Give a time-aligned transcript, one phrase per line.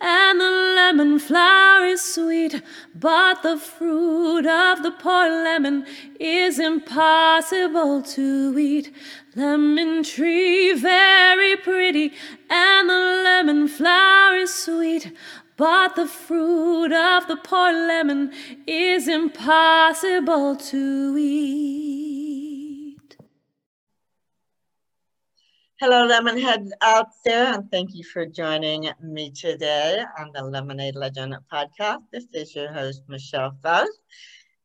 [0.00, 2.62] and the lemon flower is sweet,
[2.94, 5.86] but the fruit of the poor lemon
[6.18, 8.92] is impossible to eat.
[9.34, 12.12] Lemon tree very pretty
[12.48, 15.12] and the lemon flower is sweet,
[15.56, 18.32] but the fruit of the poor lemon
[18.66, 22.05] is impossible to eat.
[25.78, 31.36] Hello, Lemonhead out there, and thank you for joining me today on the Lemonade Legend
[31.52, 31.98] podcast.
[32.10, 34.00] This is your host, Michelle Faust.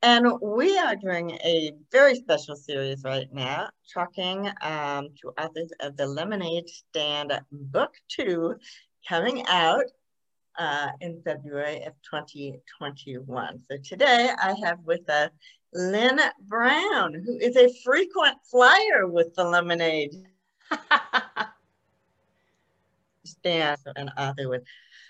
[0.02, 5.98] And we are doing a very special series right now, talking um, to authors of
[5.98, 8.56] the Lemonade Stand Book 2
[9.06, 9.84] coming out
[10.58, 13.60] uh, in February of 2021.
[13.70, 15.30] So today I have with us
[15.74, 20.14] Lynn Brown, who is a frequent flyer with the Lemonade
[23.26, 24.64] Stand, an author with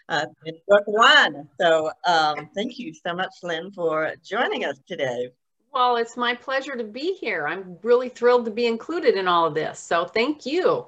[0.10, 0.26] uh,
[0.68, 1.48] book one.
[1.60, 5.30] So um, thank you so much, Lynn, for joining us today.
[5.74, 7.48] Well, it's my pleasure to be here.
[7.48, 9.80] I'm really thrilled to be included in all of this.
[9.80, 10.86] So thank you.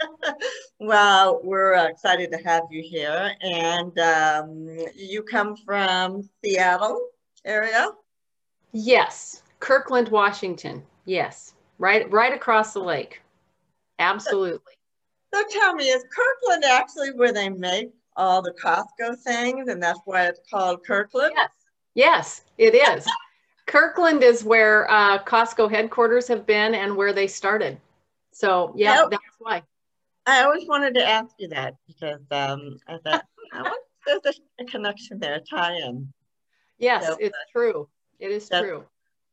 [0.80, 3.32] well, we're excited to have you here.
[3.40, 7.00] And um, you come from Seattle
[7.44, 7.90] area?
[8.72, 10.82] Yes, Kirkland, Washington.
[11.04, 13.20] Yes, right, right across the lake.
[13.98, 14.60] Absolutely.
[15.32, 19.98] So tell me, is Kirkland actually where they make all the Costco things, and that's
[20.04, 21.32] why it's called Kirkland?
[21.34, 21.50] Yes,
[21.94, 23.04] yes, it is.
[23.66, 27.80] Kirkland is where uh, Costco headquarters have been and where they started.
[28.30, 29.10] So yeah, yep.
[29.10, 29.62] that's why.
[30.26, 33.72] I always wanted to ask you that because um, I thought I
[34.06, 36.12] there's a connection there, a tie-in.
[36.78, 37.88] Yes, so, it's uh, true.
[38.18, 38.84] It is that's, true.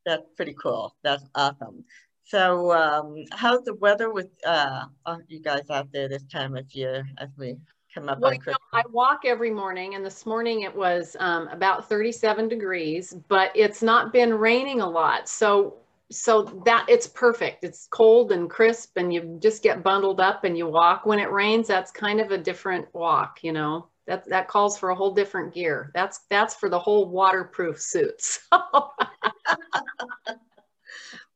[0.05, 0.95] That's pretty cool.
[1.03, 1.83] That's awesome.
[2.31, 4.85] So, um, how's the weather with uh,
[5.27, 7.57] you guys out there this time of year as we
[7.93, 8.57] come up well, on Christmas?
[8.71, 13.17] You know, I walk every morning, and this morning it was um, about 37 degrees,
[13.27, 15.27] but it's not been raining a lot.
[15.27, 15.75] So,
[16.09, 17.65] so that it's perfect.
[17.65, 21.05] It's cold and crisp, and you just get bundled up and you walk.
[21.05, 23.89] When it rains, that's kind of a different walk, you know.
[24.07, 25.91] That that calls for a whole different gear.
[25.93, 28.39] That's that's for the whole waterproof suits.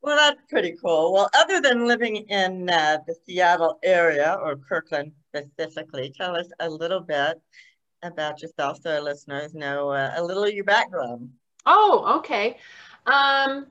[0.06, 1.12] Well, that's pretty cool.
[1.12, 6.70] Well, other than living in uh, the Seattle area or Kirkland specifically, tell us a
[6.70, 7.42] little bit
[8.04, 11.30] about yourself so our listeners know uh, a little of your background.
[11.66, 12.56] Oh, okay.
[13.06, 13.66] Um,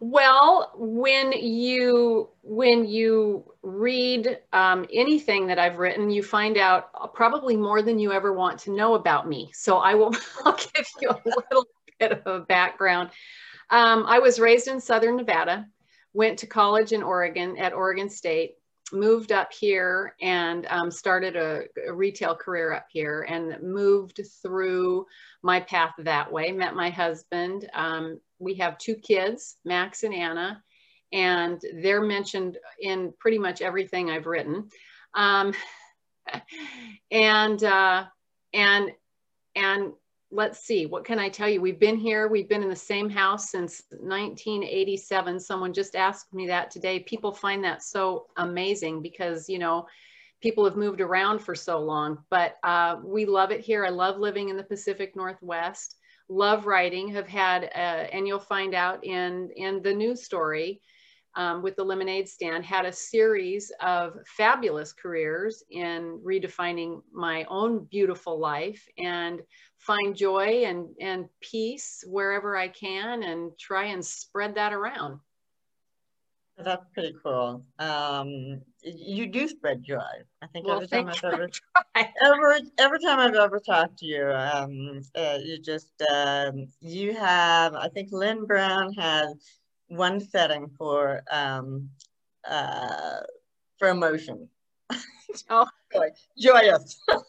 [0.00, 7.56] well, when you when you read um, anything that I've written, you find out probably
[7.56, 9.48] more than you ever want to know about me.
[9.54, 10.12] So I will
[10.44, 11.66] I'll give you a little
[12.00, 13.10] bit of a background.
[13.70, 15.66] Um, I was raised in Southern Nevada,
[16.12, 18.56] went to college in Oregon at Oregon State,
[18.92, 25.06] moved up here and um, started a, a, retail career up here and moved through
[25.42, 26.50] my path that way.
[26.50, 27.68] Met my husband.
[27.72, 30.62] Um, we have two kids, Max and Anna,
[31.12, 34.68] and they're mentioned in pretty much everything I've written.
[35.14, 35.52] Um,
[37.10, 38.04] and uh,
[38.52, 38.90] and
[39.54, 39.92] and
[40.30, 41.60] let's see, what can I tell you?
[41.60, 45.40] We've been here, we've been in the same house since 1987.
[45.40, 47.00] Someone just asked me that today.
[47.00, 49.86] People find that so amazing because, you know,
[50.40, 53.84] people have moved around for so long, but uh, we love it here.
[53.84, 55.96] I love living in the Pacific Northwest,
[56.28, 60.80] love writing, have had, uh, and you'll find out in, in the news story,
[61.36, 67.84] um, with the lemonade stand had a series of fabulous careers in redefining my own
[67.84, 69.40] beautiful life and
[69.80, 75.18] find joy and, and peace wherever I can and try and spread that around.
[76.62, 77.64] That's pretty cool.
[77.78, 79.96] Um, you do spread joy.
[80.42, 81.48] I think well, every time I've ever,
[82.22, 87.74] every, every time I've ever talked to you, um, uh, you just um, you have.
[87.74, 89.34] I think Lynn Brown has
[89.88, 91.88] one setting for um,
[92.46, 93.20] uh,
[93.78, 94.46] for emotion.
[95.48, 95.66] Oh,
[96.38, 97.00] joyous.
[97.08, 97.24] well,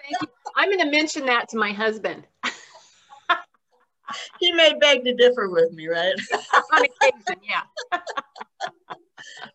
[0.00, 0.28] thank you.
[0.58, 2.26] I'm going to mention that to my husband.
[4.40, 6.14] he may beg to differ with me, right?
[6.74, 8.00] On occasion, yeah.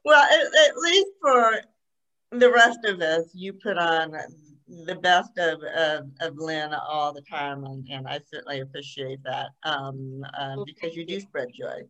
[0.05, 1.59] well, at, at, least for
[2.31, 4.15] the rest of us, you put on
[4.85, 9.49] the best of, of, of Lynn all the time, and, and I certainly appreciate that
[9.63, 11.81] um, um, because you do spread joy.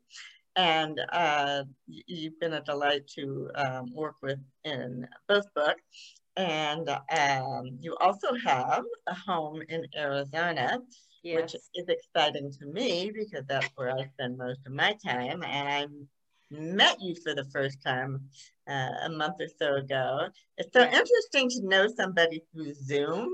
[0.56, 6.16] And uh, you've been a delight to um, work with in both books.
[6.36, 10.80] And um, you also have a home in Arizona,
[11.24, 11.42] yes.
[11.42, 15.44] which is exciting to me because that's where I spend most of my time.
[15.44, 16.08] And I'm
[16.50, 18.22] met you for the first time
[18.68, 20.28] uh, a month or so ago.
[20.58, 23.30] It's so interesting to know somebody through Zoom.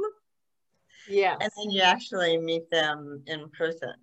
[1.08, 1.36] Yeah.
[1.40, 3.94] And then you actually meet them in person.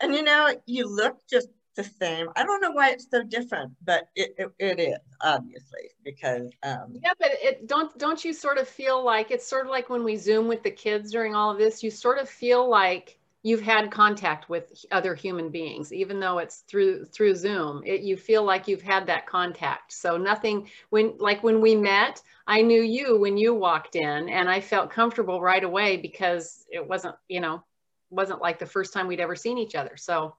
[0.00, 2.28] And you know, you look just the same.
[2.36, 6.96] I don't know why it's so different, but it, it, it is obviously because um
[7.02, 10.04] yeah, but it don't don't you sort of feel like it's sort of like when
[10.04, 13.60] we zoom with the kids during all of this, you sort of feel like you've
[13.60, 17.82] had contact with other human beings even though it's through through zoom.
[17.84, 19.92] It, you feel like you've had that contact.
[19.92, 24.50] So nothing when like when we met i knew you when you walked in and
[24.50, 27.64] i felt comfortable right away because it wasn't you know
[28.14, 29.96] wasn't like the first time we'd ever seen each other.
[29.96, 30.36] So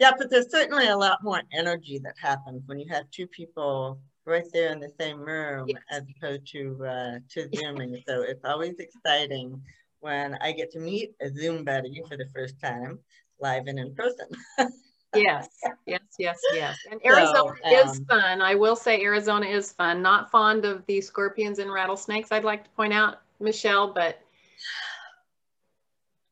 [0.00, 3.98] yeah but there's certainly a lot more energy that happens when you have two people
[4.26, 5.78] right there in the same room yes.
[5.90, 9.60] as opposed to uh, to zooming so it's always exciting
[10.04, 12.98] when I get to meet a Zoom buddy for the first time,
[13.40, 14.28] live and in person.
[15.14, 15.48] yes,
[15.86, 16.76] yes, yes, yes.
[16.90, 18.42] And Arizona so, um, is fun.
[18.42, 20.02] I will say Arizona is fun.
[20.02, 24.20] Not fond of the scorpions and rattlesnakes, I'd like to point out, Michelle, but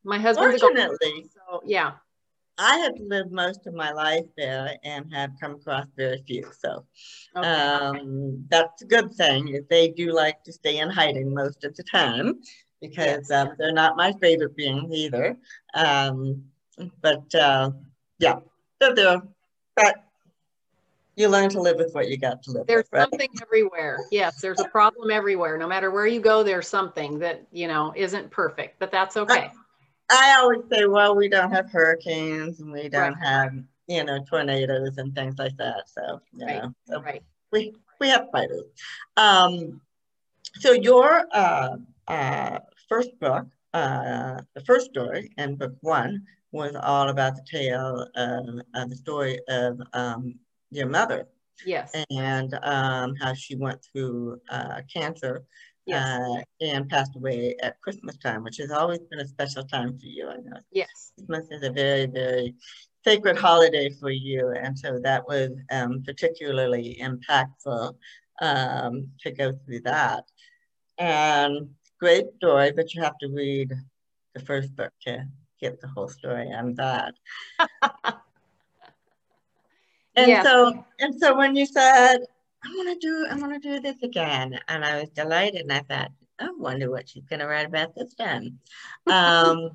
[0.04, 1.92] my husband's Fortunately, so yeah.
[2.58, 6.44] I have lived most of my life there and have come across very few.
[6.58, 6.84] So
[7.36, 9.64] okay, um, that's a good thing.
[9.70, 12.40] They do like to stay in hiding most of the time
[12.80, 15.36] because um, they're not my favorite beings either.
[15.74, 16.44] Um,
[17.00, 17.70] but uh,
[18.18, 18.40] yeah,
[18.80, 19.22] they're there.
[19.76, 20.04] But
[21.16, 22.90] you learn to live with what you got to live there's with.
[22.90, 23.98] There's something everywhere.
[24.10, 25.58] Yes, there's a problem everywhere.
[25.58, 29.50] No matter where you go, there's something that, you know, isn't perfect, but that's okay.
[30.12, 33.26] I, always say, well, we don't have hurricanes and we don't right.
[33.26, 33.52] have,
[33.86, 35.88] you know, tornadoes and things like that.
[35.88, 36.62] So, you right.
[36.62, 37.22] know, so right.
[37.50, 38.64] we, we have fighters.
[39.16, 39.80] Um,
[40.60, 41.76] so your uh,
[42.08, 48.06] uh, first book, uh, the first story in book one was all about the tale
[48.14, 50.34] of, of the story of um,
[50.70, 51.26] your mother.
[51.64, 51.94] Yes.
[52.10, 55.44] And um, how she went through uh, cancer
[55.86, 56.04] yes.
[56.04, 60.06] uh, and passed away at Christmas time, which has always been a special time for
[60.06, 60.28] you.
[60.28, 60.58] I know.
[60.70, 61.12] Yes.
[61.16, 62.54] Christmas is a very, very
[63.04, 64.50] sacred holiday for you.
[64.50, 67.94] And so that was um, particularly impactful
[68.40, 70.24] um, to go through that.
[70.98, 73.72] And great story, but you have to read
[74.34, 75.26] the first book to
[75.60, 77.14] get the whole story on that.
[80.16, 80.42] and yeah.
[80.42, 82.18] so and so when you said,
[82.64, 85.72] I want to do I want to do this again, and I was delighted, and
[85.72, 88.58] I thought, I wonder what she's going to write about this time.
[89.10, 89.70] Um,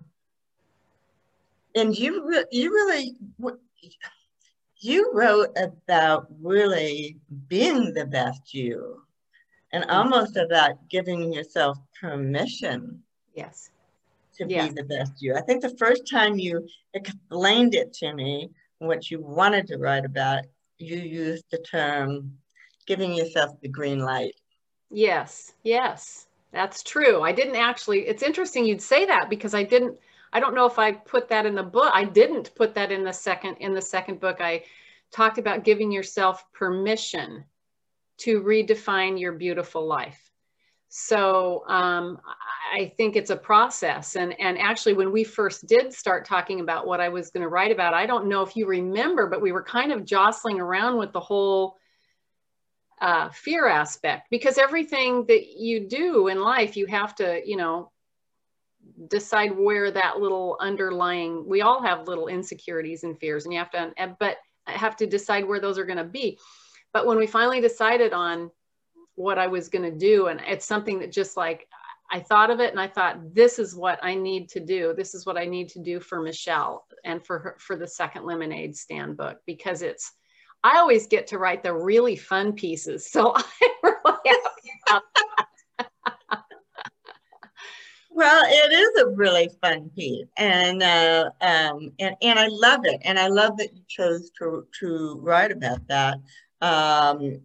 [1.75, 3.15] and you re- you really
[4.79, 7.17] you wrote about really
[7.47, 9.01] being the best you
[9.73, 13.03] and almost about giving yourself permission
[13.35, 13.69] yes.
[14.35, 15.35] to be the best you.
[15.35, 18.49] I think the first time you explained it to me
[18.79, 20.45] what you wanted to write about
[20.77, 22.37] you used the term
[22.87, 24.33] giving yourself the green light
[24.89, 29.97] yes yes that's true i didn't actually it's interesting you'd say that because i didn't
[30.33, 33.03] i don't know if i put that in the book i didn't put that in
[33.03, 34.63] the second in the second book i
[35.11, 37.43] talked about giving yourself permission
[38.17, 40.31] to redefine your beautiful life.
[40.89, 42.19] So um,
[42.73, 44.15] I think it's a process.
[44.15, 47.49] And, and actually, when we first did start talking about what I was going to
[47.49, 50.97] write about, I don't know if you remember, but we were kind of jostling around
[50.97, 51.75] with the whole
[52.99, 57.91] uh, fear aspect because everything that you do in life, you have to, you know,
[59.07, 63.69] decide where that little underlying, we all have little insecurities and fears, and you have
[63.71, 66.39] to, but have to decide where those are going to be.
[66.93, 68.49] But when we finally decided on
[69.15, 71.67] what I was going to do, and it's something that just like
[72.09, 74.93] I thought of it and I thought, this is what I need to do.
[74.95, 78.25] This is what I need to do for Michelle and for her, for the second
[78.25, 80.13] lemonade stand book because it's,
[80.67, 83.09] I always get to write the really fun pieces.
[83.09, 83.43] So I'm
[83.83, 86.43] really happy about that.
[88.09, 92.99] Well, it is a really fun piece, and uh, um, and and I love it,
[93.03, 96.17] and I love that you chose to to write about that
[96.61, 97.41] um,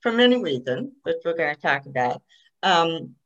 [0.00, 2.22] for many reasons, which we're going to talk about.
[2.62, 3.16] Um,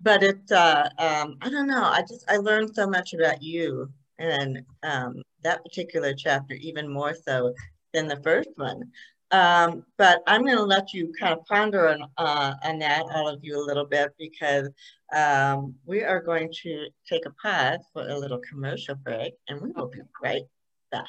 [0.00, 3.90] but it's, uh, um, I don't know, I just, I learned so much about you
[4.18, 7.52] and um, that particular chapter, even more so
[7.92, 8.90] than the first one.
[9.30, 13.28] Um, but I'm going to let you kind of ponder on, uh, on that, all
[13.28, 14.70] of you, a little bit, because
[15.14, 19.70] um, we are going to take a pause for a little commercial break, and we
[19.72, 20.44] will be right
[20.90, 21.04] back.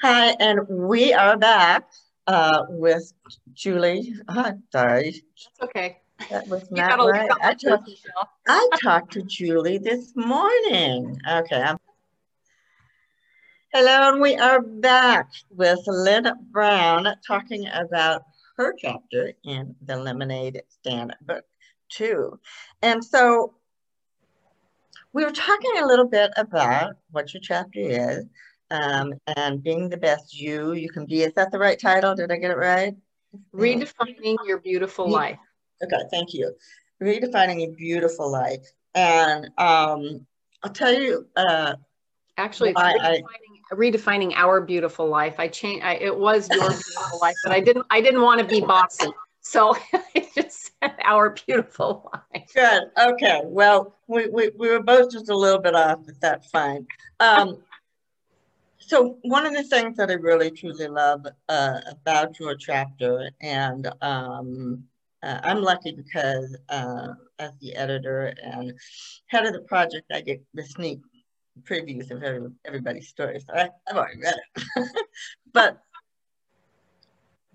[0.00, 1.90] Hi, and we are back
[2.26, 3.12] uh, with
[3.52, 4.14] Julie.
[4.28, 5.22] Oh, sorry.
[5.60, 5.98] That's okay.
[6.30, 7.30] That was not right.
[7.42, 7.90] I talked,
[8.46, 11.20] I talked to Julie this morning.
[11.30, 11.60] Okay.
[11.60, 11.78] I'm,
[13.74, 18.22] Hello, and we are back with Lynn Brown talking about
[18.56, 21.44] her chapter in the Lemonade Stand book
[21.90, 22.40] two.
[22.80, 23.52] And so
[25.12, 28.24] we were talking a little bit about what your chapter is
[28.70, 31.24] um, and being the best you you can be.
[31.24, 32.14] Is that the right title?
[32.14, 32.96] Did I get it right?
[33.54, 35.38] Redefining your beautiful life.
[35.82, 36.54] Okay, thank you.
[37.02, 38.66] Redefining your beautiful life.
[38.94, 40.26] And um,
[40.62, 41.26] I'll tell you.
[41.36, 41.74] Uh,
[42.38, 45.36] Actually, it's I, redefining, our beautiful life.
[45.38, 45.84] I changed.
[45.84, 47.86] I, it was your beautiful life, but I didn't.
[47.90, 49.10] I didn't want to be bossy,
[49.40, 52.50] so I just said our beautiful life.
[52.54, 52.84] Good.
[52.98, 53.40] Okay.
[53.44, 56.86] Well, we, we, we were both just a little bit off, but that's fine.
[57.20, 57.58] Um,
[58.78, 63.86] so one of the things that I really truly love uh, about your chapter, and
[64.00, 64.84] um,
[65.22, 67.08] uh, I'm lucky because uh,
[67.38, 68.72] as the editor and
[69.26, 71.00] head of the project, I get the sneak
[71.64, 73.44] previews of every, everybody's stories.
[73.46, 74.88] So I, I've already read it.
[75.52, 75.78] but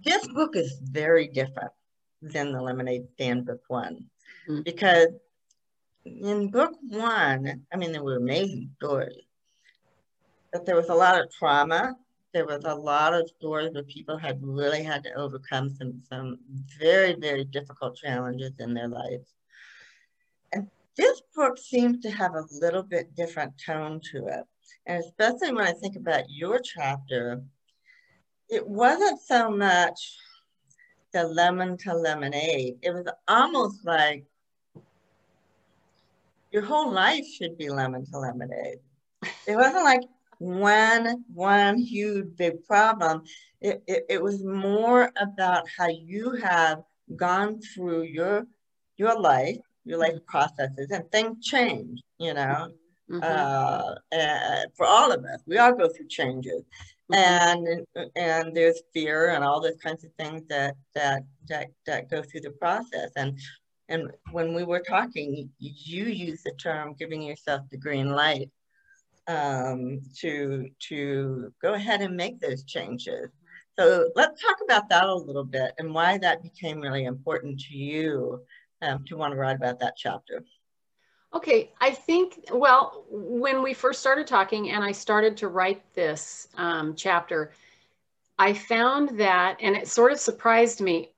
[0.03, 1.71] this book is very different
[2.21, 4.05] than the Lemonade Stand book one.
[4.49, 4.61] Mm-hmm.
[4.63, 5.09] Because
[6.05, 9.23] in book one, I mean, there were amazing stories,
[10.51, 11.95] but there was a lot of trauma.
[12.33, 16.39] There was a lot of stories where people had really had to overcome some, some
[16.79, 19.33] very, very difficult challenges in their lives.
[20.95, 24.43] This book seems to have a little bit different tone to it.
[24.85, 27.41] And especially when I think about your chapter,
[28.49, 30.17] it wasn't so much
[31.13, 32.75] the lemon to lemonade.
[32.81, 34.25] It was almost like
[36.51, 38.79] your whole life should be lemon to lemonade.
[39.47, 40.03] It wasn't like
[40.37, 43.23] one one huge big problem.
[43.61, 46.83] It, it, it was more about how you have
[47.15, 48.45] gone through your
[48.97, 52.69] your life your life processes and things change, you know.
[53.11, 53.19] Mm-hmm.
[53.21, 56.63] Uh, and for all of us, we all go through changes,
[57.11, 57.65] mm-hmm.
[57.95, 62.21] and and there's fear and all those kinds of things that that that that go
[62.21, 63.11] through the process.
[63.17, 63.37] And
[63.89, 68.49] and when we were talking, you use the term giving yourself the green light
[69.27, 73.29] um, to to go ahead and make those changes.
[73.77, 77.75] So let's talk about that a little bit and why that became really important to
[77.75, 78.39] you
[78.83, 80.43] um, to want to write about that chapter?
[81.33, 86.47] Okay, I think, well, when we first started talking and I started to write this
[86.57, 87.53] um, chapter,
[88.37, 91.09] I found that, and it sort of surprised me,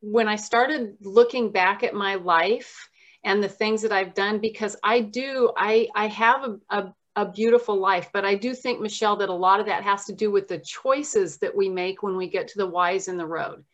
[0.00, 2.88] when I started looking back at my life
[3.24, 7.30] and the things that I've done, because I do, I, I have a, a, a
[7.30, 10.30] beautiful life, but I do think, Michelle, that a lot of that has to do
[10.30, 13.64] with the choices that we make when we get to the whys in the road.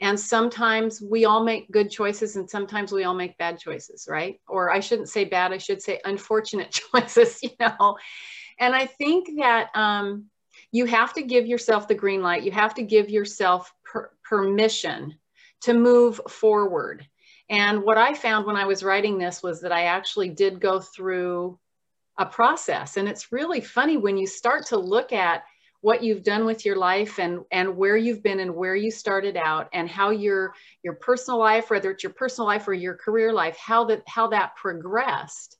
[0.00, 4.40] And sometimes we all make good choices and sometimes we all make bad choices, right?
[4.46, 7.96] Or I shouldn't say bad, I should say unfortunate choices, you know.
[8.60, 10.26] And I think that um,
[10.70, 12.42] you have to give yourself the green light.
[12.42, 15.16] You have to give yourself per permission
[15.62, 17.06] to move forward.
[17.50, 20.80] And what I found when I was writing this was that I actually did go
[20.80, 21.58] through
[22.18, 22.96] a process.
[22.96, 25.44] And it's really funny when you start to look at
[25.80, 29.36] what you've done with your life and and where you've been and where you started
[29.36, 33.32] out and how your your personal life whether it's your personal life or your career
[33.32, 35.56] life how that how that progressed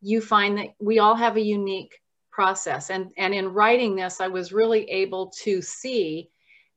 [0.00, 2.00] you find that we all have a unique
[2.38, 2.90] process.
[2.90, 6.30] And and in writing this i was really able to see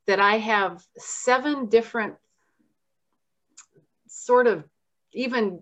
[0.08, 2.16] that i have seven different
[4.08, 4.64] sort of
[5.14, 5.62] even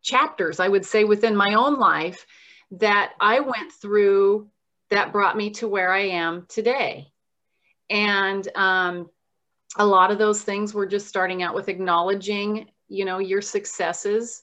[0.00, 2.24] chapters i would say within my own life
[2.70, 4.48] that i went through
[4.90, 7.12] that brought me to where I am today.
[7.90, 9.10] And um,
[9.76, 14.42] a lot of those things were just starting out with acknowledging, you know, your successes.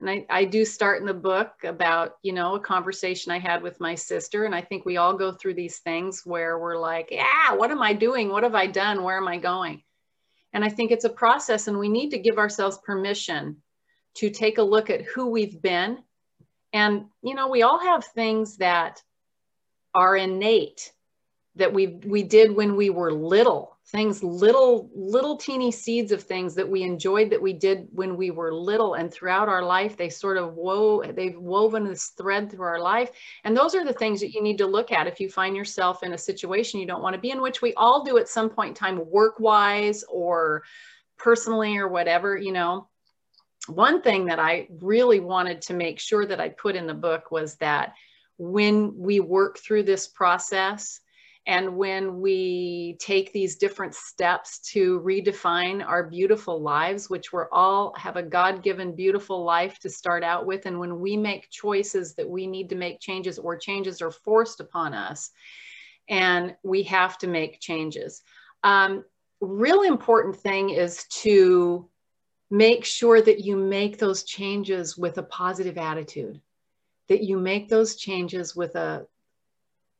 [0.00, 3.62] And I, I do start in the book about, you know, a conversation I had
[3.62, 4.44] with my sister.
[4.44, 7.82] And I think we all go through these things where we're like, yeah, what am
[7.82, 8.28] I doing?
[8.28, 9.02] What have I done?
[9.02, 9.82] Where am I going?
[10.52, 13.58] And I think it's a process, and we need to give ourselves permission
[14.14, 15.98] to take a look at who we've been.
[16.72, 19.02] And, you know, we all have things that
[19.94, 20.92] are innate
[21.56, 26.54] that we we did when we were little things little little teeny seeds of things
[26.54, 28.94] that we enjoyed that we did when we were little.
[28.94, 33.10] And throughout our life they sort of wove they've woven this thread through our life.
[33.44, 36.02] And those are the things that you need to look at if you find yourself
[36.02, 38.50] in a situation you don't want to be in which we all do at some
[38.50, 40.62] point in time work wise or
[41.16, 42.88] personally or whatever you know.
[43.68, 47.30] One thing that i really wanted to make sure that i put in the book
[47.30, 47.94] was that
[48.38, 51.00] when we work through this process
[51.46, 57.94] and when we take these different steps to redefine our beautiful lives, which we're all
[57.96, 60.66] have a God given beautiful life to start out with.
[60.66, 64.60] And when we make choices that we need to make changes or changes are forced
[64.60, 65.30] upon us,
[66.08, 68.22] and we have to make changes.
[68.62, 69.04] Um,
[69.40, 71.88] real important thing is to
[72.50, 76.40] make sure that you make those changes with a positive attitude,
[77.08, 79.06] that you make those changes with a,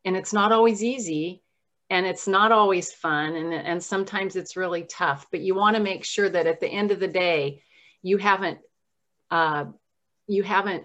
[0.04, 1.42] and it's not always easy
[1.90, 5.82] and it's not always fun and, and sometimes it's really tough, but you want to
[5.82, 7.62] make sure that at the end of the day,
[8.02, 8.58] you haven't,
[9.30, 9.64] uh,
[10.26, 10.84] you haven't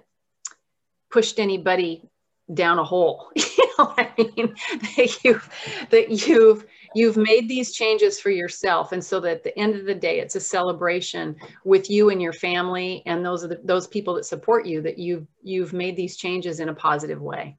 [1.11, 2.09] pushed anybody
[2.53, 3.29] down a hole.
[3.35, 4.55] you know what I mean?
[4.95, 5.49] that you've
[5.89, 9.85] that you've you've made these changes for yourself, and so that at the end of
[9.85, 13.87] the day, it's a celebration with you and your family, and those are the, those
[13.87, 14.81] people that support you.
[14.81, 17.57] That you've you've made these changes in a positive way.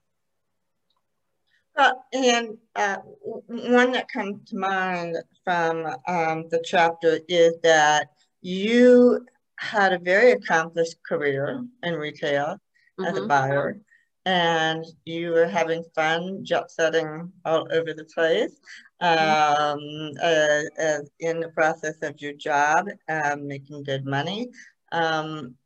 [1.77, 2.99] Uh, and uh,
[3.47, 8.11] one that comes to mind from um, the chapter is that
[8.43, 12.59] you had a very accomplished career in retail
[12.99, 13.05] mm-hmm.
[13.05, 13.29] as a mm-hmm.
[13.29, 13.79] buyer
[14.27, 18.53] and you were having fun jet setting all over the place
[19.01, 24.51] um, uh, uh, in the process of your job, um, making good money.
[24.93, 25.57] Um,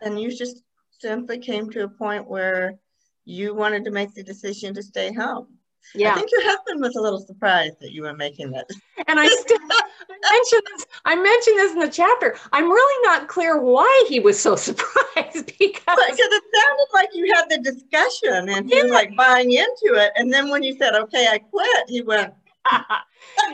[0.00, 2.78] and you just simply came to a point where
[3.24, 5.48] you wanted to make the decision to stay home.
[5.94, 6.12] Yeah.
[6.12, 8.68] I think your husband was a little surprised that you were making that.
[9.06, 10.86] And I still I mentioned this.
[11.04, 12.36] I mentioned this in the chapter.
[12.52, 17.32] I'm really not clear why he was so surprised because because it sounded like you
[17.34, 20.12] had the discussion and he was like buying into it.
[20.16, 22.34] And then when you said, "Okay, I quit," he went.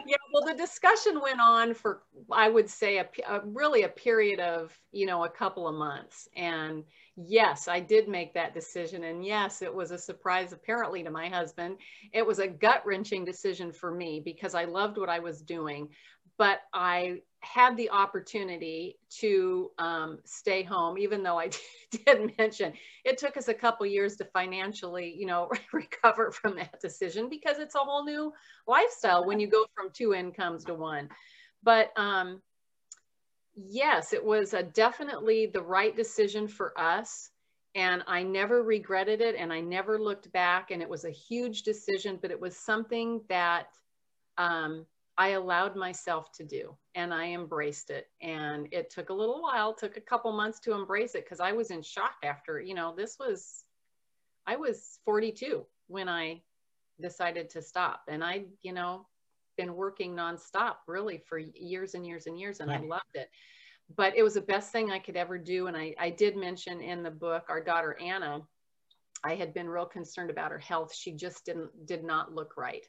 [0.07, 4.41] yeah, well, the discussion went on for I would say a, a really a period
[4.41, 6.85] of you know a couple of months and
[7.17, 9.05] yes, I did make that decision.
[9.05, 11.79] And yes, it was a surprise, apparently, to my husband.
[12.13, 15.89] It was a gut wrenching decision for me because I loved what I was doing.
[16.39, 21.51] But I had the opportunity to um, stay home, even though I
[21.91, 22.73] did mention
[23.05, 27.59] it took us a couple years to financially, you know, recover from that decision because
[27.59, 28.33] it's a whole new
[28.67, 31.09] lifestyle when you go from two incomes to one.
[31.63, 32.41] But um,
[33.55, 37.31] yes, it was definitely the right decision for us.
[37.75, 40.71] And I never regretted it and I never looked back.
[40.71, 43.69] And it was a huge decision, but it was something that
[44.39, 44.87] um,
[45.17, 48.09] I allowed myself to do and I embraced it.
[48.21, 51.53] And it took a little while, took a couple months to embrace it because I
[51.53, 53.65] was in shock after, you know, this was,
[54.47, 56.43] I was 42 when I
[57.01, 58.03] decided to stop.
[58.09, 59.07] And I, you know,
[59.61, 62.81] been working nonstop really for years and years and years, and right.
[62.81, 63.29] I loved it.
[63.95, 65.67] But it was the best thing I could ever do.
[65.67, 68.41] And I, I did mention in the book our daughter Anna.
[69.23, 70.95] I had been real concerned about her health.
[70.95, 72.87] She just didn't did not look right.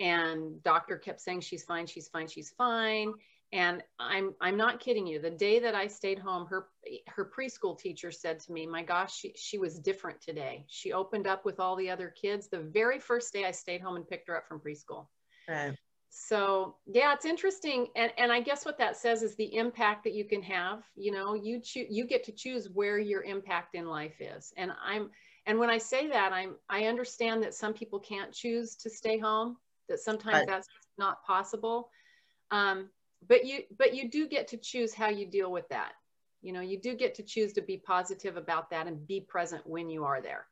[0.00, 3.14] And doctor kept saying she's fine, she's fine, she's fine.
[3.54, 5.18] And I'm I'm not kidding you.
[5.18, 6.68] The day that I stayed home, her
[7.06, 10.64] her preschool teacher said to me, "My gosh, she she was different today.
[10.68, 13.96] She opened up with all the other kids the very first day I stayed home
[13.96, 15.06] and picked her up from preschool."
[15.48, 15.76] Right
[16.14, 20.12] so yeah it's interesting and and i guess what that says is the impact that
[20.12, 23.86] you can have you know you choose you get to choose where your impact in
[23.86, 25.08] life is and i'm
[25.46, 29.16] and when i say that i'm i understand that some people can't choose to stay
[29.16, 29.56] home
[29.88, 30.46] that sometimes right.
[30.46, 31.88] that's not possible
[32.50, 32.90] um,
[33.26, 35.92] but you but you do get to choose how you deal with that
[36.42, 39.66] you know you do get to choose to be positive about that and be present
[39.66, 40.44] when you are there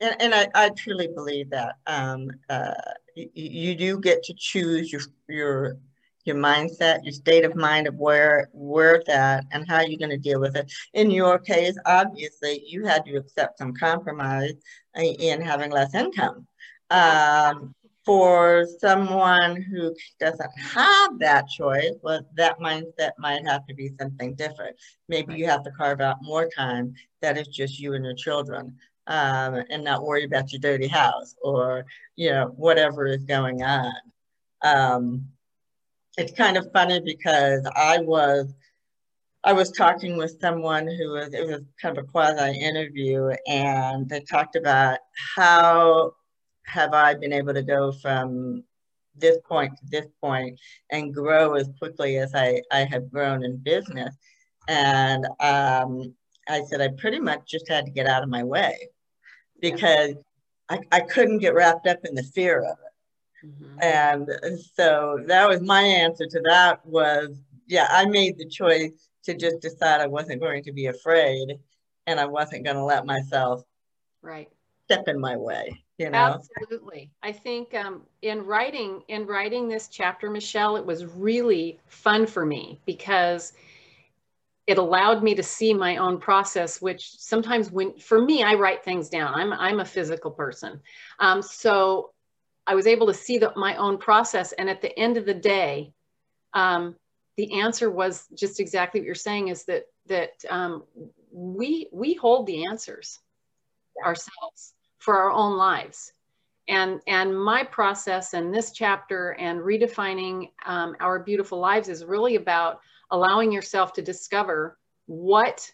[0.00, 2.74] and, and I, I truly believe that um, uh,
[3.14, 5.76] you, you do get to choose your your
[6.24, 10.10] your mindset, your state of mind of where where it's at and how you're going
[10.10, 10.72] to deal with it.
[10.94, 14.54] In your case, obviously, you had to accept some compromise
[14.96, 16.46] in having less income.
[16.90, 17.74] Um,
[18.04, 24.34] for someone who doesn't have that choice, well, that mindset might have to be something
[24.34, 24.76] different.
[25.08, 28.76] Maybe you have to carve out more time that is just you and your children
[29.06, 31.84] um, and not worry about your dirty house or
[32.16, 33.92] you know whatever is going on.
[34.62, 35.28] Um,
[36.16, 38.54] it's kind of funny because I was
[39.44, 44.08] I was talking with someone who was it was kind of a quasi interview, and
[44.08, 44.98] they talked about
[45.36, 46.12] how
[46.66, 48.64] have I been able to go from
[49.16, 50.58] this point to this point
[50.90, 54.16] and grow as quickly as I, I have grown in business.
[54.66, 56.14] And um,
[56.48, 58.88] I said, I pretty much just had to get out of my way
[59.72, 60.14] because
[60.68, 63.46] I, I couldn't get wrapped up in the fear of it.
[63.46, 63.78] Mm-hmm.
[63.82, 69.34] And so that was my answer to that was, yeah, I made the choice to
[69.34, 71.58] just decide I wasn't going to be afraid
[72.06, 73.62] and I wasn't going to let myself
[74.22, 74.48] right
[74.86, 79.88] step in my way you know absolutely i think um, in writing in writing this
[79.88, 83.52] chapter michelle it was really fun for me because
[84.66, 88.82] it allowed me to see my own process which sometimes when for me i write
[88.84, 90.80] things down i'm i'm a physical person
[91.18, 92.10] um, so
[92.66, 94.52] I was able to see the, my own process.
[94.52, 95.92] And at the end of the day,
[96.54, 96.96] um,
[97.36, 100.84] the answer was just exactly what you're saying is that, that um,
[101.32, 103.18] we, we hold the answers
[103.96, 104.06] yeah.
[104.06, 106.12] ourselves for our own lives.
[106.68, 112.36] And, and my process in this chapter and redefining um, our beautiful lives is really
[112.36, 112.80] about
[113.14, 115.70] allowing yourself to discover what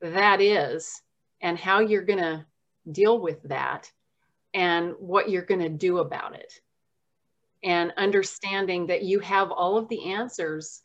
[0.00, 1.00] that is
[1.40, 2.44] and how you're going to
[2.90, 3.90] deal with that
[4.54, 6.52] and what you're going to do about it.
[7.62, 10.82] And understanding that you have all of the answers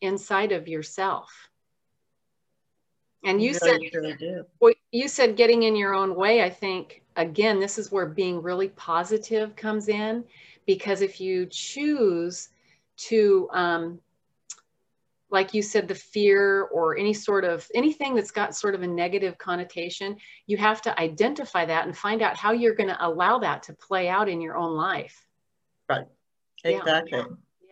[0.00, 1.30] inside of yourself.
[3.24, 3.80] And you, said
[4.58, 6.42] well, you said getting in your own way.
[6.42, 10.24] I think again, this is where being really positive comes in,
[10.64, 12.48] because if you choose
[13.08, 14.00] to um,
[15.30, 18.86] like you said, the fear or any sort of anything that's got sort of a
[18.86, 23.38] negative connotation, you have to identify that and find out how you're going to allow
[23.38, 25.26] that to play out in your own life.
[25.88, 26.06] Right.
[26.64, 27.22] Exactly.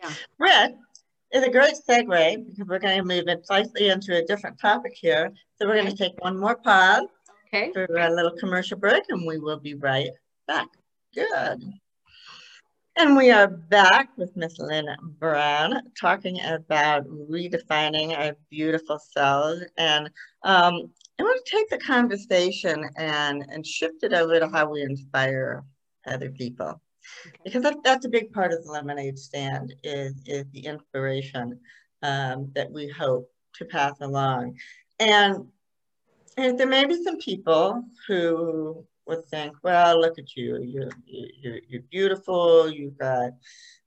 [0.01, 0.13] Yeah.
[0.39, 0.67] yeah.
[1.33, 4.93] is a great segue because we're going to move it slightly into a different topic
[4.95, 5.31] here.
[5.55, 5.83] So we're okay.
[5.83, 7.07] going to take one more pause
[7.47, 7.71] okay.
[7.73, 10.09] for a little commercial break and we will be right
[10.47, 10.67] back.
[11.13, 11.63] Good.
[12.99, 14.87] And we are back with Miss Lynn
[15.19, 19.63] Brown talking about redefining our beautiful selves.
[19.77, 20.07] And
[20.43, 24.81] um, I want to take the conversation and, and shift it over to how we
[24.81, 25.63] inspire
[26.07, 26.81] other people.
[27.27, 27.37] Okay.
[27.43, 31.59] Because that, that's a big part of the lemonade stand is, is the inspiration
[32.01, 34.57] um, that we hope to pass along.
[34.97, 35.45] And,
[36.35, 41.59] and there may be some people who would think, well, look at you, you're, you're,
[41.67, 43.31] you're beautiful, you've got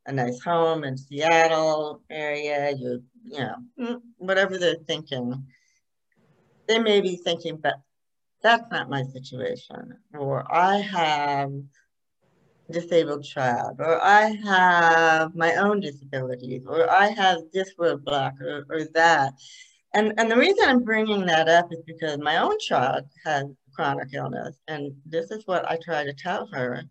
[0.06, 5.46] a nice home in Seattle area, you, you know, mm, whatever they're thinking,
[6.66, 7.74] they may be thinking, but
[8.42, 9.96] that's not my situation.
[10.18, 11.52] Or I have
[12.70, 18.84] disabled child, or I have my own disabilities, or I have this roadblock or, or
[18.94, 19.34] that.
[19.92, 23.46] And, and the reason I'm bringing that up is because my own child has
[23.80, 24.60] chronic illness.
[24.68, 26.82] And this is what I try to tell her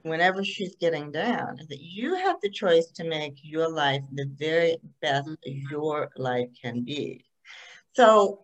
[0.00, 4.78] whenever she's getting down that you have the choice to make your life the very
[5.02, 5.70] best mm-hmm.
[5.70, 7.26] your life can be.
[7.92, 8.40] So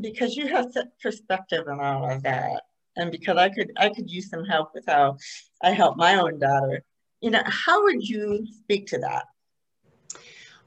[0.00, 2.62] because you have such perspective and all of that,
[2.94, 5.16] and because I could I could use some help with how
[5.60, 6.84] I help my own daughter,
[7.20, 9.24] you know, how would you speak to that?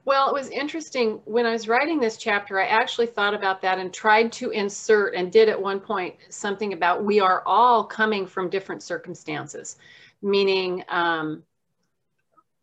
[0.05, 3.79] Well, it was interesting when I was writing this chapter, I actually thought about that
[3.79, 8.27] and tried to insert and did at one point something about we are all coming
[8.27, 9.77] from different circumstances,
[10.21, 11.41] meaning um,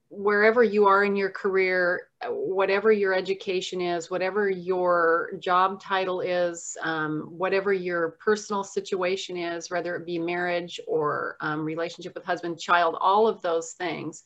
[0.09, 6.77] wherever you are in your career, whatever your education is, whatever your job title is,
[6.83, 12.61] um, whatever your personal situation is, whether it be marriage or um, relationship with husband,
[12.61, 14.23] child, all of those things.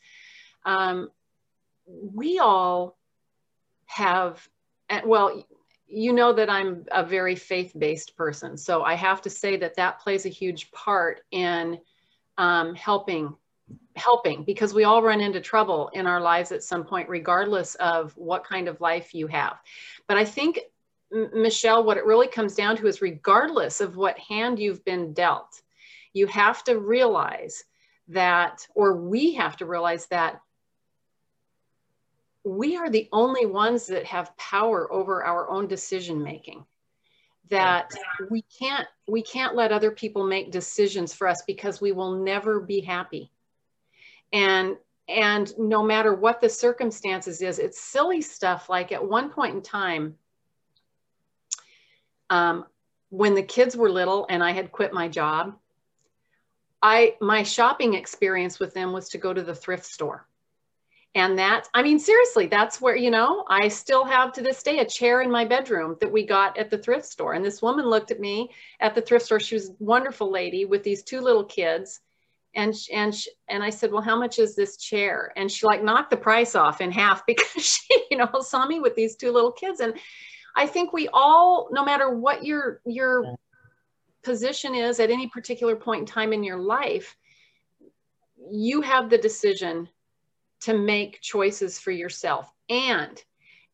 [0.66, 1.09] Um,
[1.87, 2.98] we all
[3.87, 4.46] have,
[5.05, 5.44] well,
[5.88, 8.57] you know that I'm a very faith-based person.
[8.57, 11.79] So I have to say that that plays a huge part in
[12.38, 13.35] um, helping
[13.96, 18.16] helping because we all run into trouble in our lives at some point regardless of
[18.16, 19.57] what kind of life you have
[20.07, 20.61] but i think
[21.33, 25.62] michelle what it really comes down to is regardless of what hand you've been dealt
[26.12, 27.64] you have to realize
[28.07, 30.40] that or we have to realize that
[32.46, 36.64] we are the only ones that have power over our own decision making.
[37.50, 37.92] That
[38.30, 42.61] we can't we can't let other people make decisions for us because we will never
[42.61, 43.30] be happy.
[44.32, 44.76] And
[45.09, 49.62] and no matter what the circumstances is it's silly stuff like at one point in
[49.62, 50.16] time
[52.30, 52.64] um,
[53.11, 55.56] when the kids were little and i had quit my job
[56.82, 60.26] i my shopping experience with them was to go to the thrift store
[61.16, 64.79] and that i mean seriously that's where you know i still have to this day
[64.79, 67.33] a chair in my bedroom that we got at the thrift store.
[67.33, 68.50] And this woman looked at me
[68.81, 69.40] at the thrift store.
[69.40, 72.00] She was a wonderful lady with these two little kids.
[72.55, 75.33] And and she, and i said well how much is this chair?
[75.37, 78.81] And she like knocked the price off in half because she you know saw me
[78.81, 79.81] with these two little kids.
[79.81, 79.94] And
[80.55, 83.37] i think we all no matter what your your
[84.22, 87.16] position is at any particular point in time in your life
[88.50, 89.88] you have the decision
[90.60, 92.50] to make choices for yourself.
[92.68, 93.22] And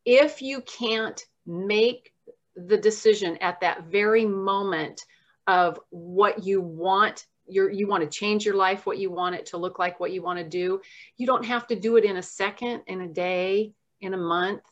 [0.05, 2.13] if you can't make
[2.57, 5.05] the decision at that very moment
[5.47, 9.47] of what you want you you want to change your life what you want it
[9.47, 10.81] to look like what you want to do
[11.17, 14.63] you don't have to do it in a second in a day in a month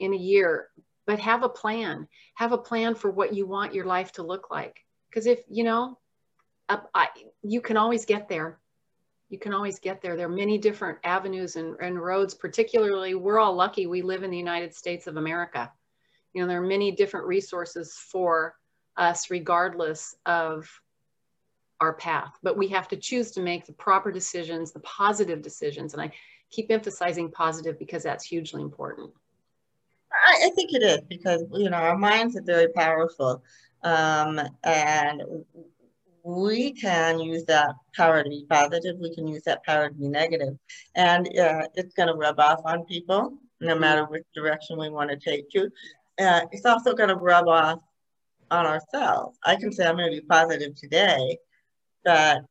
[0.00, 0.68] in a year
[1.06, 4.50] but have a plan have a plan for what you want your life to look
[4.50, 5.96] like because if you know
[6.94, 7.08] I,
[7.42, 8.58] you can always get there.
[9.30, 10.16] You can always get there.
[10.16, 14.30] There are many different avenues and, and roads, particularly we're all lucky we live in
[14.30, 15.72] the United States of America.
[16.34, 18.56] You know, there are many different resources for
[18.96, 20.68] us regardless of
[21.80, 25.94] our path, but we have to choose to make the proper decisions, the positive decisions.
[25.94, 26.12] And I
[26.50, 29.10] keep emphasizing positive because that's hugely important.
[30.12, 33.42] I, I think it is because, you know, our minds are very powerful.
[33.82, 35.22] Um, and
[36.24, 38.96] we can use that power to be positive.
[38.98, 40.58] We can use that power to be negative.
[40.94, 43.80] And uh, it's going to rub off on people, no mm-hmm.
[43.80, 45.70] matter which direction we want to take you.
[46.18, 47.80] Uh, it's also going to rub off
[48.50, 49.38] on ourselves.
[49.44, 51.38] I can say I'm going to be positive today,
[52.04, 52.42] but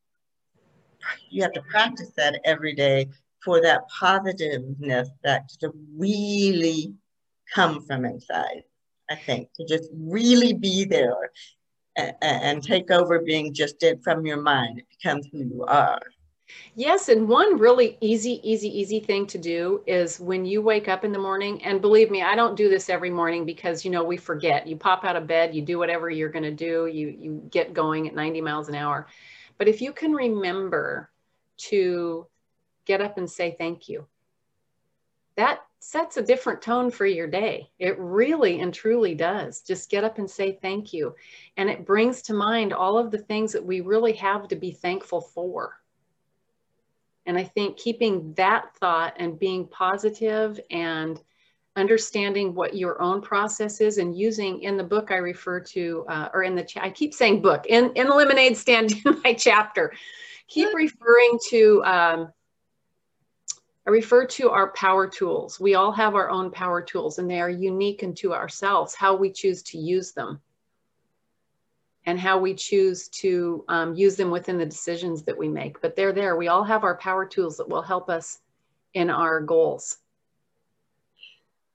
[1.30, 3.08] you have to practice that every day
[3.44, 6.94] for that positiveness that to really
[7.54, 8.64] come from inside.
[9.10, 11.32] I think to just really be there
[12.22, 14.80] and, take over being just it from your mind.
[14.80, 16.00] It becomes who you are.
[16.76, 21.04] Yes, and one really easy, easy, easy thing to do is when you wake up
[21.04, 24.04] in the morning, and believe me, I don't do this every morning because you know
[24.04, 24.66] we forget.
[24.66, 27.74] You pop out of bed, you do whatever you're going to do, you you get
[27.74, 29.08] going at 90 miles an hour.
[29.58, 31.10] But if you can remember
[31.58, 32.26] to
[32.86, 34.08] get up and say thank you,
[35.36, 37.70] that sets a different tone for your day.
[37.80, 39.62] It really and truly does.
[39.62, 41.16] Just get up and say thank you.
[41.58, 44.72] And it brings to mind all of the things that we really have to be
[44.72, 45.80] thankful for.
[47.26, 51.20] And I think keeping that thought and being positive and
[51.76, 56.30] understanding what your own process is and using in the book I refer to, uh,
[56.34, 59.94] or in the, I keep saying book, in, in the lemonade stand in my chapter,
[60.48, 62.34] keep referring to um,
[63.90, 65.60] I refer to our power tools.
[65.60, 69.32] We all have our own power tools and they are unique unto ourselves, how we
[69.32, 70.40] choose to use them
[72.06, 75.82] and how we choose to um, use them within the decisions that we make.
[75.82, 76.36] But they're there.
[76.36, 78.42] We all have our power tools that will help us
[78.94, 79.98] in our goals.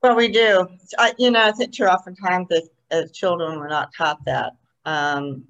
[0.00, 0.68] Well, we do.
[0.96, 4.52] I, you know, I think too oftentimes as, as children, we're not taught that.
[4.84, 5.42] Um,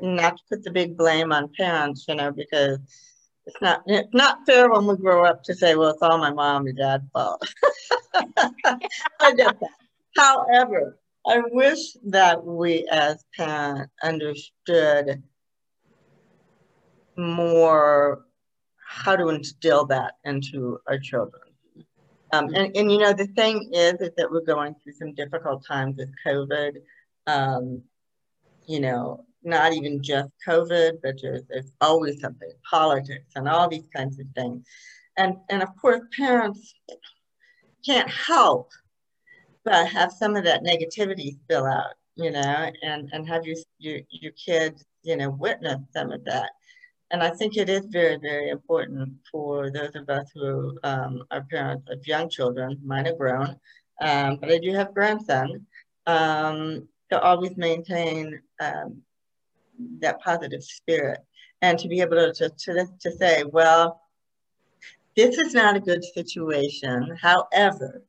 [0.00, 2.78] not to put the big blame on parents, you know, because
[3.48, 6.30] it's not it's not fair when we grow up to say, well, it's all my
[6.30, 7.42] mom and dad's fault.
[8.14, 9.70] I get that.
[10.16, 15.22] However, I wish that we as parents understood
[17.16, 18.26] more
[18.86, 21.42] how to instill that into our children.
[22.32, 25.64] Um, and, and you know, the thing is, is that we're going through some difficult
[25.66, 26.76] times with COVID.
[27.26, 27.82] Um,
[28.66, 34.18] you know, not even just COVID, but there's, always something, politics and all these kinds
[34.18, 34.66] of things.
[35.16, 36.74] And, and of course, parents
[37.84, 38.70] can't help
[39.64, 44.00] but have some of that negativity spill out, you know, and, and have your, your,
[44.10, 46.50] your kids, you know, witness some of that.
[47.10, 51.46] And I think it is very, very important for those of us who um, are
[51.50, 53.56] parents of young children, mine are grown,
[54.00, 55.66] um, but I do have grandson,
[56.06, 59.02] um, to always maintain um,
[60.00, 61.20] that positive spirit
[61.62, 64.00] and to be able to, to, to, to say, well,
[65.16, 67.16] this is not a good situation.
[67.20, 68.04] However,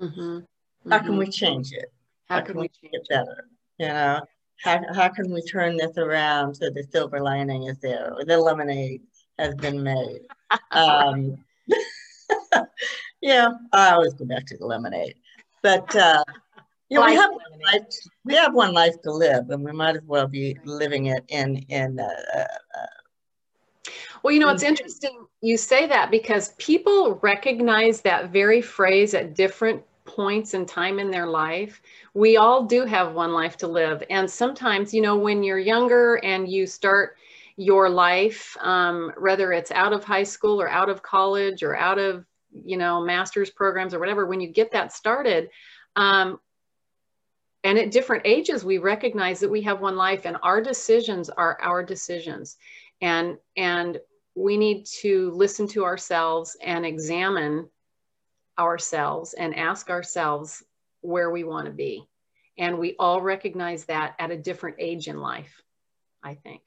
[0.00, 0.20] mm-hmm.
[0.20, 0.92] Mm-hmm.
[0.92, 1.92] how can we change it?
[2.28, 3.48] How, how can, can, we change it better?
[3.78, 4.20] You know,
[4.62, 8.38] how, how can we turn this around so the silver lining is there or the
[8.38, 9.02] lemonade
[9.38, 10.20] has been made?
[10.70, 11.38] um,
[13.20, 15.16] yeah, I always go back to the lemonade.
[15.62, 16.24] But uh,
[16.88, 17.82] yeah, we have one life.
[18.24, 21.56] We have one life to live, and we might as well be living it in
[21.68, 21.98] in.
[21.98, 22.86] Uh, uh, uh,
[24.22, 29.34] well, you know, it's interesting you say that because people recognize that very phrase at
[29.34, 31.82] different points in time in their life.
[32.14, 36.16] We all do have one life to live, and sometimes, you know, when you're younger
[36.24, 37.16] and you start
[37.56, 41.98] your life, um, whether it's out of high school or out of college or out
[41.98, 42.24] of
[42.64, 45.50] you know master's programs or whatever, when you get that started.
[45.96, 46.38] Um,
[47.66, 51.58] and at different ages, we recognize that we have one life and our decisions are
[51.60, 52.58] our decisions.
[53.00, 53.98] And, and
[54.36, 57.68] we need to listen to ourselves and examine
[58.56, 60.62] ourselves and ask ourselves
[61.00, 62.06] where we want to be.
[62.56, 65.60] And we all recognize that at a different age in life,
[66.22, 66.62] I think.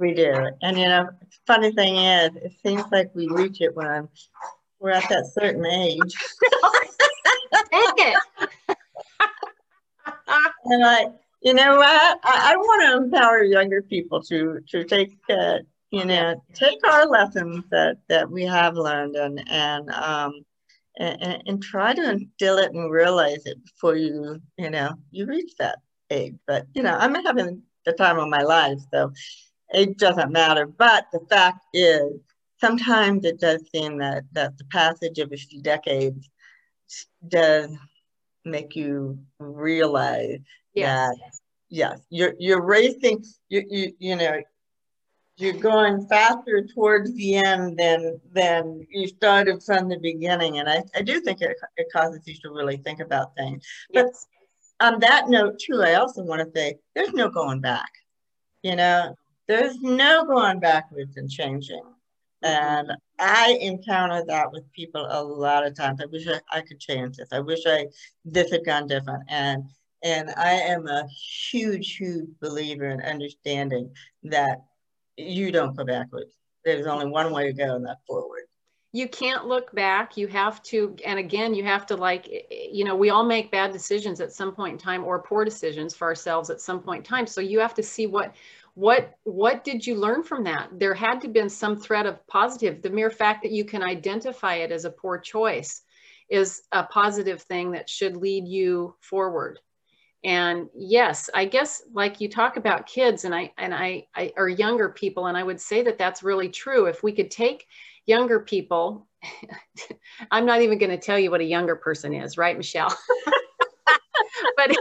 [0.00, 0.50] We do.
[0.62, 1.10] And you know,
[1.46, 4.08] funny thing is, it seems like we reach it when
[4.80, 6.00] we're at that certain age.
[7.70, 8.18] Take it
[10.70, 11.06] and I,
[11.42, 12.20] you know what?
[12.24, 15.58] I, I want to empower younger people to to take, uh,
[15.90, 20.44] you know, take our lessons that that we have learned and and um
[20.98, 25.52] and, and try to instill it and realize it before you, you know, you reach
[25.58, 25.78] that
[26.10, 26.34] age.
[26.46, 29.12] But you know, I'm having the time of my life, so
[29.70, 30.66] it doesn't matter.
[30.66, 32.12] But the fact is,
[32.60, 36.28] sometimes it does seem that that the passage of a few decades
[37.28, 37.70] does
[38.46, 40.38] make you realize
[40.74, 41.08] yes.
[41.08, 41.16] that
[41.68, 43.24] yes, you're you're racing.
[43.48, 44.40] You you you know
[45.38, 50.58] you're going faster towards the end than than you started from the beginning.
[50.58, 53.66] And I, I do think it, it causes you to really think about things.
[53.90, 54.26] Yes.
[54.80, 57.90] But on that note, too, I also want to say there's no going back.
[58.62, 59.14] You know,
[59.46, 61.82] there's no going backwards and changing.
[62.44, 62.88] Mm-hmm.
[62.88, 66.00] And I encounter that with people a lot of times.
[66.02, 67.28] I wish I, I could change this.
[67.32, 67.86] I wish I
[68.24, 69.24] this had gone different.
[69.28, 69.64] And
[70.02, 71.08] and I am a
[71.50, 73.90] huge, huge believer in understanding
[74.24, 74.58] that
[75.16, 76.34] you don't go backwards.
[76.64, 78.42] There's only one way to go, and that's forward.
[78.92, 80.16] You can't look back.
[80.16, 83.72] You have to, and again, you have to like, you know, we all make bad
[83.72, 87.04] decisions at some point in time or poor decisions for ourselves at some point in
[87.04, 87.26] time.
[87.26, 88.34] So you have to see what,
[88.76, 90.68] what, what did you learn from that?
[90.78, 92.82] There had to been some thread of positive.
[92.82, 95.80] The mere fact that you can identify it as a poor choice
[96.28, 99.58] is a positive thing that should lead you forward
[100.24, 104.88] and yes i guess like you talk about kids and i and I, I younger
[104.88, 107.66] people and i would say that that's really true if we could take
[108.06, 109.06] younger people
[110.30, 112.88] i'm not even going to tell you what a younger person is right michelle
[114.56, 114.78] but if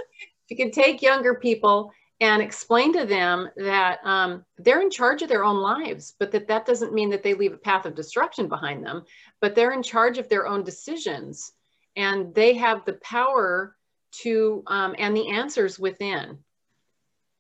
[0.50, 5.30] you could take younger people and explain to them that um, they're in charge of
[5.30, 8.48] their own lives but that that doesn't mean that they leave a path of destruction
[8.48, 9.04] behind them
[9.42, 11.52] but they're in charge of their own decisions
[11.96, 13.76] and they have the power
[14.12, 16.38] to um, and the answers within.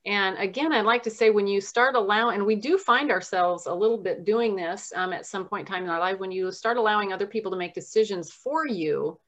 [0.06, 3.66] And again i'd like to say when you start allowing and we do find ourselves
[3.66, 6.32] a little bit doing this um, at some point in time in our life when
[6.32, 9.20] you start allowing other people to make decisions for you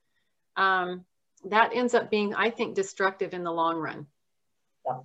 [0.58, 1.06] um,
[1.46, 4.06] that ends up being i think destructive in the long run.
[4.86, 5.00] Yeah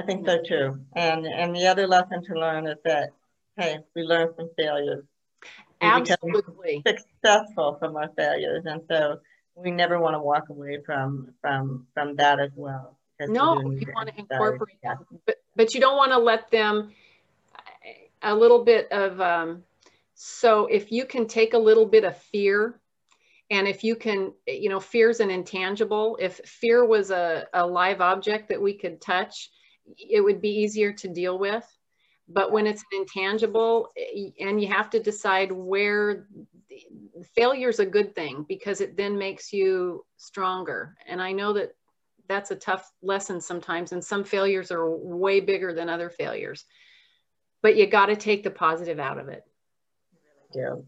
[0.00, 0.80] i think so too.
[0.94, 3.10] And and the other lesson to learn is that
[3.56, 5.04] hey we learn from failures.
[5.80, 6.82] Absolutely.
[6.86, 8.64] successful from our failures.
[8.66, 9.18] And so
[9.54, 12.96] we never want to walk away from from from that as well.
[13.20, 16.92] No, you want to incorporate them, but but you don't want to let them
[18.22, 19.64] a little bit of um,
[20.14, 22.80] so if you can take a little bit of fear
[23.50, 26.16] and if you can you know fear is an intangible.
[26.18, 29.50] If fear was a, a live object that we could touch
[29.96, 31.66] it would be easier to deal with
[32.32, 33.90] but when it's an intangible
[34.38, 36.28] and you have to decide where
[37.34, 40.96] failure is a good thing because it then makes you stronger.
[41.06, 41.72] And I know that
[42.28, 46.64] that's a tough lesson sometimes, and some failures are way bigger than other failures.
[47.62, 49.42] But you got to take the positive out of it.
[50.54, 50.86] You,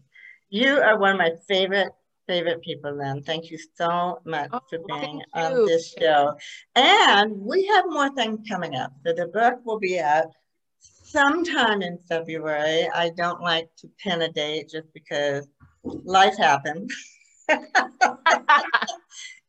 [0.49, 1.91] you are one of my favorite
[2.27, 3.23] favorite people then.
[3.23, 6.35] Thank you so much oh, for being on this show.
[6.75, 8.93] And we have more things coming up.
[9.05, 10.27] So the book will be out
[10.79, 12.89] sometime in february.
[12.93, 15.47] I don't like to pin a date just because
[15.83, 16.93] life happens.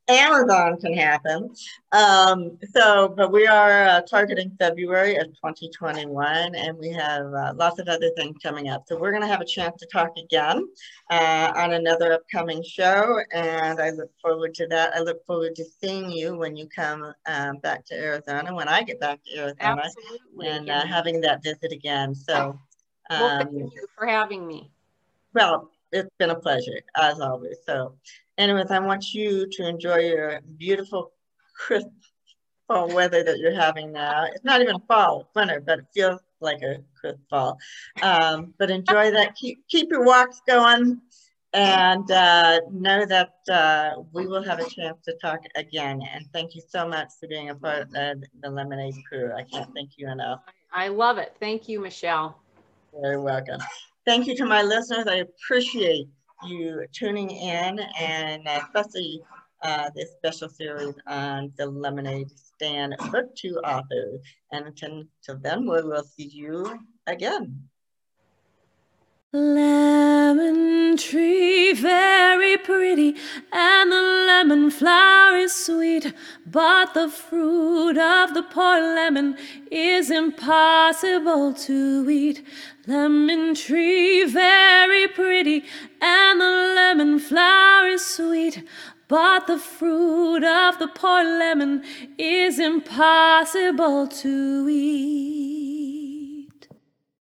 [0.08, 1.50] Amazon can happen.
[1.92, 7.78] Um, so, but we are uh, targeting February of 2021, and we have uh, lots
[7.78, 8.84] of other things coming up.
[8.86, 10.68] So, we're going to have a chance to talk again
[11.10, 14.94] uh, on another upcoming show, and I look forward to that.
[14.94, 18.82] I look forward to seeing you when you come um, back to Arizona, when I
[18.82, 20.48] get back to Arizona, Absolutely.
[20.48, 22.14] and uh, having that visit again.
[22.14, 22.58] So,
[23.10, 24.70] um, well, thank um, you for having me.
[25.32, 27.56] Well, it's been a pleasure as always.
[27.64, 27.94] So,
[28.36, 31.12] anyways, I want you to enjoy your beautiful
[31.56, 31.88] crisp
[32.66, 34.24] fall weather that you're having now.
[34.24, 37.58] It's not even fall, it's winter, but it feels like a crisp fall.
[38.02, 39.36] Um, but enjoy that.
[39.36, 41.00] Keep keep your walks going,
[41.52, 46.02] and uh, know that uh, we will have a chance to talk again.
[46.12, 49.32] And thank you so much for being a part of the, the Lemonade crew.
[49.32, 50.40] I can't thank you enough.
[50.72, 51.36] I love it.
[51.38, 52.40] Thank you, Michelle.
[52.92, 53.60] You're welcome.
[54.06, 55.06] Thank you to my listeners.
[55.06, 56.08] I appreciate
[56.46, 59.22] you tuning in and especially
[59.62, 64.20] uh, this special series on the Lemonade Stand Book 2 authors.
[64.52, 67.62] And until then, we will see you again.
[69.36, 73.16] Lemon tree, very pretty,
[73.50, 76.12] and the lemon flower is sweet,
[76.46, 79.36] but the fruit of the poor lemon
[79.72, 82.46] is impossible to eat.
[82.86, 85.64] Lemon tree, very pretty,
[86.00, 88.62] and the lemon flower is sweet,
[89.08, 91.82] but the fruit of the poor lemon
[92.18, 95.63] is impossible to eat.